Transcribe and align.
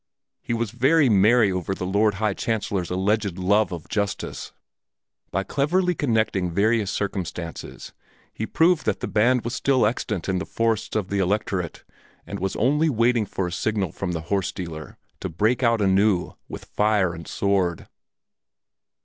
He 0.41 0.51
was 0.51 0.71
very 0.71 1.09
merry 1.09 1.51
over 1.51 1.75
the 1.75 1.85
Lord 1.85 2.15
High 2.15 2.33
Chancellor's 2.33 2.89
alleged 2.89 3.37
love 3.37 3.71
of 3.71 3.87
justice; 3.87 4.51
by 5.29 5.43
cleverly 5.43 5.93
connecting 5.93 6.49
various 6.49 6.89
circumstances 6.89 7.93
he 8.33 8.47
proved 8.47 8.87
that 8.87 9.01
the 9.01 9.07
band 9.07 9.43
was 9.43 9.53
still 9.53 9.85
extant 9.85 10.27
in 10.27 10.39
the 10.39 10.45
forests 10.47 10.95
of 10.95 11.09
the 11.09 11.19
Electorate 11.19 11.83
and 12.25 12.39
was 12.39 12.55
only 12.55 12.89
waiting 12.89 13.27
for 13.27 13.45
a 13.45 13.51
signal 13.51 13.91
from 13.91 14.13
the 14.13 14.21
horse 14.21 14.51
dealer 14.51 14.97
to 15.19 15.29
break 15.29 15.61
out 15.61 15.81
anew 15.81 16.33
with 16.49 16.65
fire 16.65 17.13
and 17.13 17.27
sword. 17.27 17.87